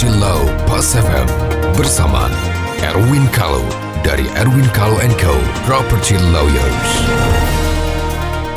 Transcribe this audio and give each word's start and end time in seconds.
Property 0.00 0.16
Law 0.16 0.40
Pas 0.64 0.88
FM 0.96 1.28
bersama 1.76 2.32
Erwin 2.80 3.28
Kalau 3.36 3.60
dari 4.00 4.24
Erwin 4.32 4.64
Kalau 4.72 4.96
Co 5.20 5.36
Property 5.68 6.16
Lawyers. 6.32 6.88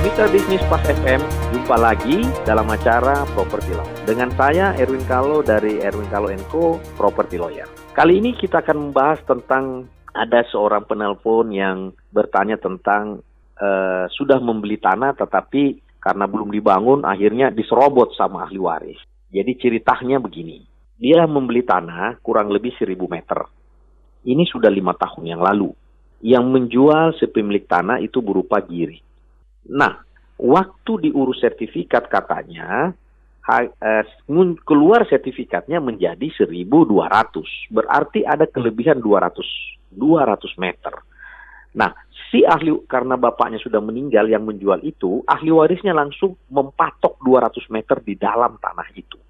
Mitra 0.00 0.32
bisnis 0.32 0.64
Pas 0.72 0.80
FM, 0.80 1.20
jumpa 1.52 1.76
lagi 1.76 2.24
dalam 2.48 2.64
acara 2.72 3.28
Property 3.36 3.76
Law. 3.76 3.84
Dengan 4.08 4.32
saya 4.32 4.72
Erwin 4.80 5.04
Kalau 5.04 5.44
dari 5.44 5.76
Erwin 5.84 6.08
Kalau 6.08 6.32
Co 6.48 6.80
Property 6.96 7.36
Lawyer. 7.36 7.68
Kali 7.92 8.16
ini 8.16 8.32
kita 8.32 8.64
akan 8.64 8.88
membahas 8.88 9.20
tentang 9.28 9.92
ada 10.16 10.40
seorang 10.48 10.88
penelpon 10.88 11.52
yang 11.52 11.92
bertanya 12.16 12.56
tentang 12.56 13.20
uh, 13.60 14.08
sudah 14.08 14.40
membeli 14.40 14.80
tanah 14.80 15.12
tetapi 15.12 15.84
karena 16.00 16.24
belum 16.24 16.48
dibangun 16.48 17.04
akhirnya 17.04 17.52
diserobot 17.52 18.16
sama 18.16 18.48
ahli 18.48 18.56
waris. 18.56 19.00
Jadi 19.28 19.52
ceritanya 19.60 20.16
begini, 20.16 20.75
dia 20.96 21.28
membeli 21.28 21.60
tanah 21.60 22.20
kurang 22.24 22.48
lebih 22.48 22.72
1000 22.76 22.96
meter. 23.04 23.44
Ini 24.26 24.42
sudah 24.48 24.72
lima 24.72 24.96
tahun 24.96 25.28
yang 25.28 25.42
lalu. 25.44 25.70
Yang 26.24 26.44
menjual 26.48 27.06
sepemilik 27.20 27.68
tanah 27.68 28.00
itu 28.00 28.24
berupa 28.24 28.58
giri. 28.64 28.98
Nah, 29.70 30.00
waktu 30.40 31.08
diurus 31.08 31.44
sertifikat 31.44 32.08
katanya, 32.08 32.96
eh, 33.46 34.04
keluar 34.64 35.04
sertifikatnya 35.06 35.78
menjadi 35.78 36.26
1200. 36.32 37.46
Berarti 37.68 38.24
ada 38.24 38.48
kelebihan 38.48 38.98
200, 38.98 39.46
200 39.92 40.56
meter. 40.58 40.96
Nah, 41.76 41.92
si 42.32 42.40
ahli 42.42 42.72
karena 42.88 43.20
bapaknya 43.20 43.60
sudah 43.60 43.84
meninggal 43.84 44.24
yang 44.32 44.48
menjual 44.48 44.80
itu, 44.80 45.20
ahli 45.28 45.52
warisnya 45.52 45.92
langsung 45.92 46.40
mempatok 46.48 47.20
200 47.20 47.68
meter 47.68 48.00
di 48.00 48.16
dalam 48.16 48.56
tanah 48.56 48.88
itu. 48.96 49.20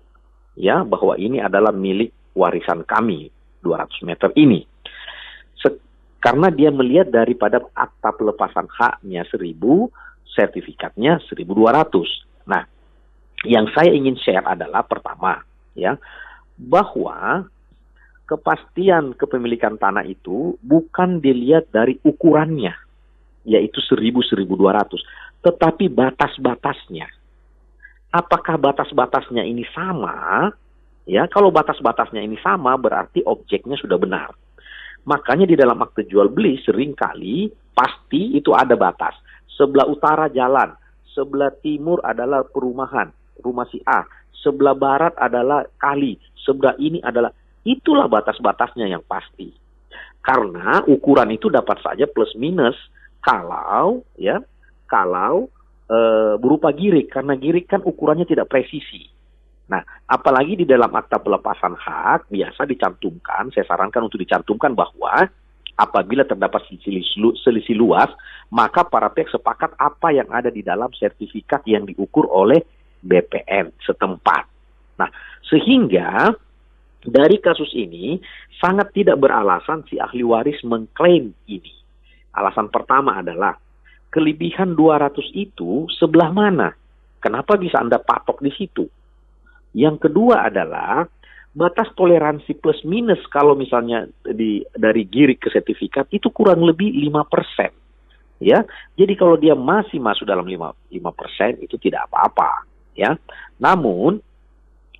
Ya, 0.57 0.81
bahwa 0.83 1.21
ini 1.21 1.39
adalah 1.39 1.71
milik 1.71 2.13
warisan 2.33 2.83
kami 2.89 3.29
200 3.61 4.09
meter 4.09 4.33
ini. 4.35 4.65
Karena 6.17 6.51
dia 6.51 6.75
melihat 6.75 7.13
daripada 7.13 7.63
akta 7.71 8.11
pelepasan 8.11 8.67
haknya 8.67 9.23
1000, 9.31 9.87
sertifikatnya 10.27 11.23
1200. 11.31 12.27
Nah, 12.51 12.67
yang 13.47 13.71
saya 13.71 13.95
ingin 13.95 14.19
share 14.19 14.43
adalah 14.43 14.83
pertama, 14.83 15.47
ya, 15.79 15.95
bahwa 16.59 17.47
kepastian 18.27 19.15
kepemilikan 19.15 19.79
tanah 19.79 20.03
itu 20.03 20.59
bukan 20.67 21.23
dilihat 21.23 21.71
dari 21.71 21.95
ukurannya, 22.03 22.75
yaitu 23.47 23.79
1000-1200, 23.87 24.99
tetapi 25.47 25.87
batas-batasnya. 25.87 27.07
Apakah 28.17 28.57
batas-batasnya 28.57 29.45
ini 29.45 29.69
sama? 29.77 30.49
Ya, 31.05 31.29
kalau 31.29 31.53
batas-batasnya 31.53 32.25
ini 32.25 32.41
sama 32.41 32.73
berarti 32.81 33.21
objeknya 33.29 33.77
sudah 33.77 34.01
benar. 34.01 34.33
Makanya 35.05 35.45
di 35.45 35.53
dalam 35.53 35.77
akte 35.85 36.09
jual 36.09 36.33
beli 36.33 36.57
sering 36.65 36.97
kali 36.97 37.53
pasti 37.77 38.33
itu 38.33 38.57
ada 38.57 38.73
batas. 38.73 39.13
Sebelah 39.53 39.85
utara 39.85 40.33
jalan, 40.33 40.73
sebelah 41.13 41.53
timur 41.61 42.01
adalah 42.01 42.41
perumahan, 42.49 43.13
rumah 43.45 43.69
si 43.69 43.85
A, 43.85 44.09
sebelah 44.33 44.73
barat 44.73 45.13
adalah 45.21 45.69
kali, 45.77 46.17
sebelah 46.41 46.73
ini 46.81 47.05
adalah 47.05 47.31
itulah 47.69 48.09
batas-batasnya 48.09 48.89
yang 48.89 49.05
pasti. 49.05 49.53
Karena 50.25 50.81
ukuran 50.89 51.37
itu 51.37 51.53
dapat 51.53 51.85
saja 51.85 52.09
plus 52.09 52.33
minus 52.33 52.75
kalau 53.21 54.01
ya 54.17 54.41
kalau 54.89 55.53
e, 55.87 55.99
berupa 56.39 56.75
girik 56.75 57.15
karena 57.15 57.39
girik 57.39 57.71
kan 57.71 57.83
ukurannya 57.83 58.27
tidak 58.27 58.51
presisi. 58.51 59.07
Nah, 59.67 59.83
apalagi 60.07 60.63
di 60.63 60.67
dalam 60.67 60.95
akta 60.95 61.19
pelepasan 61.19 61.75
hak 61.75 62.31
biasa 62.31 62.71
dicantumkan, 62.71 63.51
saya 63.51 63.67
sarankan 63.67 64.07
untuk 64.07 64.23
dicantumkan 64.23 64.79
bahwa 64.79 65.27
apabila 65.75 66.23
terdapat 66.23 66.63
selisih 66.71 67.77
luas, 67.77 68.09
maka 68.49 68.87
para 68.87 69.11
pihak 69.11 69.29
sepakat 69.29 69.75
apa 69.77 70.15
yang 70.15 70.31
ada 70.31 70.55
di 70.55 70.63
dalam 70.63 70.89
sertifikat 70.95 71.67
yang 71.67 71.83
diukur 71.83 72.31
oleh 72.31 72.63
BPN 73.03 73.75
setempat. 73.83 74.45
Nah, 75.03 75.11
sehingga 75.45 76.33
dari 77.07 77.39
kasus 77.39 77.71
ini 77.77 78.19
sangat 78.59 78.91
tidak 78.97 79.21
beralasan 79.21 79.85
si 79.87 80.01
ahli 80.01 80.23
waris 80.23 80.59
mengklaim 80.67 81.31
ini. 81.47 81.75
Alasan 82.35 82.73
pertama 82.73 83.21
adalah 83.21 83.55
kelebihan 84.17 84.73
200 84.73 85.13
itu 85.37 85.85
sebelah 85.93 86.33
mana? 86.33 86.73
Kenapa 87.21 87.61
bisa 87.61 87.77
Anda 87.77 88.01
patok 88.01 88.41
di 88.41 88.49
situ? 88.57 88.89
Yang 89.77 90.09
kedua 90.09 90.49
adalah 90.49 91.05
batas 91.53 91.93
toleransi 91.93 92.57
plus 92.57 92.81
minus 92.89 93.21
kalau 93.29 93.53
misalnya 93.53 94.09
di 94.25 94.65
dari 94.73 95.05
girik 95.05 95.45
ke 95.45 95.53
sertifikat 95.53 96.09
itu 96.17 96.33
kurang 96.33 96.65
lebih 96.65 96.97
5%. 96.97 98.41
Ya. 98.41 98.65
Jadi 98.97 99.13
kalau 99.21 99.37
dia 99.37 99.53
masih 99.53 100.01
masuk 100.01 100.25
dalam 100.25 100.49
5 100.49 100.97
5% 100.97 101.61
itu 101.61 101.77
tidak 101.77 102.09
apa-apa, 102.09 102.65
ya. 102.97 103.21
Namun 103.61 104.25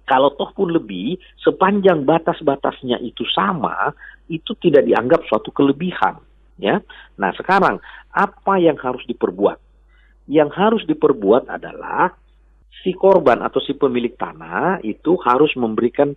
kalau 0.05 0.31
toh 0.37 0.53
pun 0.55 0.71
lebih, 0.71 1.19
sepanjang 1.43 2.07
batas-batasnya 2.07 3.03
itu 3.03 3.27
sama, 3.33 3.91
itu 4.31 4.55
tidak 4.63 4.87
dianggap 4.87 5.25
suatu 5.27 5.51
kelebihan 5.51 6.21
ya. 6.61 6.81
Nah, 7.17 7.31
sekarang 7.37 7.81
apa 8.13 8.55
yang 8.61 8.77
harus 8.81 9.05
diperbuat? 9.09 9.59
Yang 10.27 10.51
harus 10.59 10.83
diperbuat 10.89 11.47
adalah 11.47 12.11
si 12.83 12.93
korban 12.97 13.41
atau 13.41 13.63
si 13.63 13.73
pemilik 13.79 14.13
tanah 14.19 14.83
itu 14.83 15.15
harus 15.23 15.55
memberikan 15.55 16.13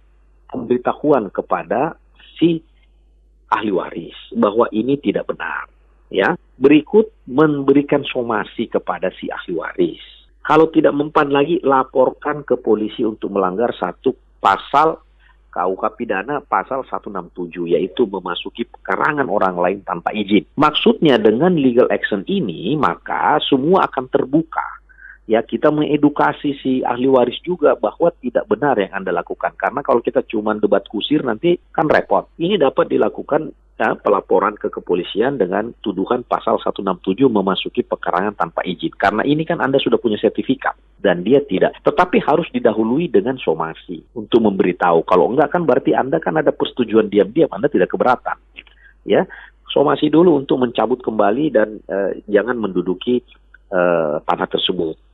pemberitahuan 0.50 1.30
kepada 1.30 1.94
si 2.38 2.60
ahli 3.50 3.72
waris 3.74 4.18
bahwa 4.34 4.70
ini 4.74 4.98
tidak 4.98 5.30
benar, 5.30 5.70
ya. 6.10 6.34
Berikut 6.60 7.14
memberikan 7.30 8.04
somasi 8.04 8.68
kepada 8.68 9.14
si 9.16 9.30
ahli 9.30 9.54
waris. 9.56 10.04
Kalau 10.44 10.74
tidak 10.74 10.98
mempan 10.98 11.30
lagi, 11.30 11.62
laporkan 11.62 12.42
ke 12.42 12.58
polisi 12.58 13.06
untuk 13.06 13.30
melanggar 13.30 13.70
satu 13.78 14.18
pasal 14.42 14.98
KUK 15.50 15.84
pidana 15.98 16.40
pasal 16.46 16.86
167 16.86 17.74
yaitu 17.74 18.06
memasuki 18.06 18.70
pekarangan 18.70 19.26
orang 19.26 19.58
lain 19.58 19.80
tanpa 19.82 20.14
izin. 20.14 20.46
Maksudnya 20.54 21.18
dengan 21.18 21.58
legal 21.58 21.90
action 21.90 22.22
ini 22.30 22.78
maka 22.78 23.42
semua 23.42 23.90
akan 23.90 24.06
terbuka. 24.14 24.69
Ya 25.30 25.46
kita 25.46 25.70
mengedukasi 25.70 26.58
si 26.58 26.82
ahli 26.82 27.06
waris 27.06 27.38
juga 27.46 27.78
bahwa 27.78 28.10
tidak 28.18 28.50
benar 28.50 28.74
yang 28.82 28.98
Anda 28.98 29.14
lakukan 29.14 29.54
karena 29.62 29.86
kalau 29.86 30.02
kita 30.02 30.26
cuma 30.26 30.58
debat 30.58 30.82
kusir 30.90 31.22
nanti 31.22 31.54
kan 31.70 31.86
repot. 31.86 32.34
Ini 32.42 32.58
dapat 32.58 32.90
dilakukan 32.90 33.54
ya, 33.78 33.94
pelaporan 33.94 34.58
ke 34.58 34.74
kepolisian 34.74 35.38
dengan 35.38 35.70
tuduhan 35.86 36.26
pasal 36.26 36.58
167 36.58 37.30
memasuki 37.30 37.86
pekarangan 37.86 38.42
tanpa 38.42 38.66
izin. 38.66 38.90
Karena 38.98 39.22
ini 39.22 39.46
kan 39.46 39.62
Anda 39.62 39.78
sudah 39.78 40.02
punya 40.02 40.18
sertifikat 40.18 40.74
dan 40.98 41.22
dia 41.22 41.46
tidak. 41.46 41.78
Tetapi 41.86 42.26
harus 42.26 42.50
didahului 42.50 43.14
dengan 43.14 43.38
somasi 43.38 44.02
untuk 44.18 44.42
memberitahu. 44.42 45.06
Kalau 45.06 45.30
enggak 45.30 45.54
kan 45.54 45.62
berarti 45.62 45.94
Anda 45.94 46.18
kan 46.18 46.42
ada 46.42 46.50
persetujuan 46.50 47.06
diam-diam, 47.06 47.54
Anda 47.54 47.70
tidak 47.70 47.94
keberatan. 47.94 48.42
Ya, 49.06 49.30
somasi 49.70 50.10
dulu 50.10 50.42
untuk 50.42 50.58
mencabut 50.58 51.06
kembali 51.06 51.46
dan 51.54 51.78
uh, 51.86 52.18
jangan 52.26 52.58
menduduki 52.58 53.22
uh, 53.70 54.20
tanah 54.26 54.50
tersebut. 54.50 55.09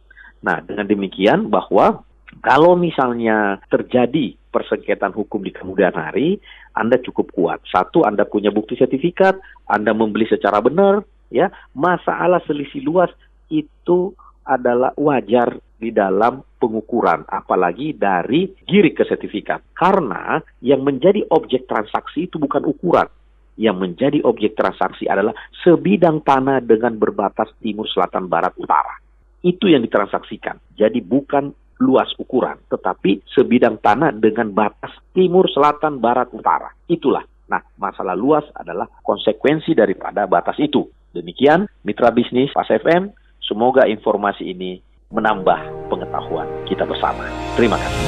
Nah, 0.46 0.62
dengan 0.62 0.86
demikian 0.86 1.50
bahwa 1.50 2.06
kalau 2.46 2.78
misalnya 2.78 3.58
terjadi 3.74 4.38
persengketaan 4.54 5.12
hukum 5.12 5.42
di 5.42 5.50
kemudian 5.50 5.98
hari, 5.98 6.38
Anda 6.78 7.02
cukup 7.02 7.34
kuat. 7.34 7.66
Satu, 7.66 8.06
Anda 8.06 8.30
punya 8.30 8.54
bukti 8.54 8.78
sertifikat, 8.78 9.42
Anda 9.66 9.98
membeli 9.98 10.30
secara 10.30 10.62
benar, 10.62 11.02
ya. 11.34 11.50
Masalah 11.74 12.46
selisih 12.46 12.86
luas 12.86 13.10
itu 13.50 14.14
adalah 14.46 14.94
wajar 15.02 15.58
di 15.82 15.90
dalam 15.90 16.46
pengukuran, 16.62 17.26
apalagi 17.28 17.98
dari 17.98 18.48
girik 18.64 19.02
ke 19.02 19.03
sertifikat. 19.03 19.74
Karena 19.74 20.38
yang 20.62 20.86
menjadi 20.86 21.26
objek 21.34 21.66
transaksi 21.66 22.30
itu 22.30 22.38
bukan 22.38 22.64
ukuran. 22.70 23.09
Yang 23.56 23.78
menjadi 23.80 24.20
objek 24.28 24.59
transaksi 24.59 25.08
adalah 25.08 25.32
sebidang 25.64 26.22
tanah 26.22 26.59
dengan 26.59 27.00
berbatas 27.00 27.50
timur, 27.64 27.88
selatan, 27.88 28.28
barat, 28.28 28.52
utara. 28.59 29.04
Itu 29.46 29.70
yang 29.70 29.86
ditransaksikan. 29.86 30.74
Jadi 30.74 31.06
bukan 31.06 31.53
luas 31.78 32.09
ukuran, 32.18 32.58
tetapi 32.72 33.22
sebidang 33.30 33.78
tanah 33.78 34.16
dengan 34.18 34.50
batas 34.50 34.90
timur, 35.14 35.46
selatan, 35.52 36.02
barat, 36.02 36.34
utara. 36.34 36.74
Itulah. 36.90 37.22
Nah, 37.46 37.62
masalah 37.78 38.18
luas 38.18 38.42
adalah 38.58 38.90
konsekuensi 39.06 39.78
daripada 39.78 40.26
batas 40.26 40.58
itu. 40.58 40.90
Demikian, 41.14 41.70
mitra 41.86 42.09
bisnis 42.09 42.50
Pas 42.58 42.66
FM, 42.66 43.14
semoga 43.46 43.86
informasi 43.86 44.50
ini 44.50 44.82
menambah 45.14 45.88
pengetahuan 45.94 46.50
kita 46.66 46.84
bersama. 46.90 47.30
Terima 47.53 47.78
kasih. 47.78 48.03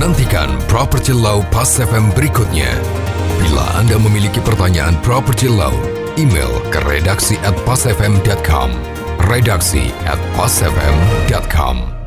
Nantikan 0.00 0.50
Property 0.66 1.14
Law 1.14 1.44
Pas 1.54 1.68
FM 1.78 2.10
berikutnya. 2.16 2.72
Bila 3.40 3.64
Anda 3.78 3.96
memiliki 3.96 4.42
pertanyaan 4.42 4.98
Property 5.06 5.46
Law, 5.46 5.72
email 6.18 6.50
ke 6.74 6.82
redaksi 6.82 7.38
at 7.46 7.54
pasfm.com. 7.62 8.99
Redaksi 9.28 9.92
at 10.06 10.18
pasfm.com. 10.36 11.99